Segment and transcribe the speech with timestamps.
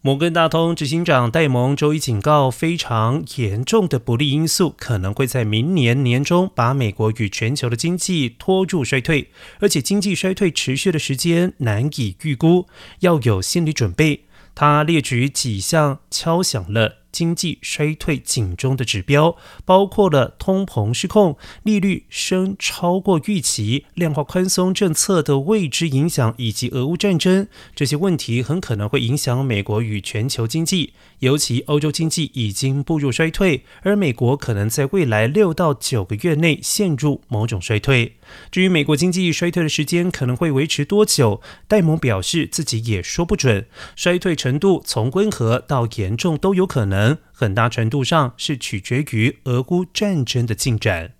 [0.00, 12.68] 摩根大通执行长戴蒙周一警告，非常严重的不利因素可能会在明年年中把美国与全球的经济拖入衰退，而且经济衰退持续的时间难以预估，
[13.00, 14.20] 要有心理准备。
[14.54, 16.98] 他列举几项敲响了。
[17.18, 27.48] 经济衰退警钟的指标包括了通膨失控、利率升超过预期、量化宽松政策的未知影响，以及俄乌战争。
[27.74, 38.14] 这些问题很可能会影响美国与全球经济，尤其欧洲经济已经步入衰退，而美国可能在未来六到九个月内陷入某种衰退。
[38.52, 43.66] 至于美国经济衰退的时间可能会维持多久，戴蒙表示自己也说不准，
[43.96, 47.07] 衰退程度从温和到严重都有可能。
[47.32, 51.17] 很大程度上是取决于俄乌战争的进展。